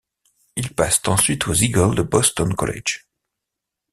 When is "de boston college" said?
1.93-3.05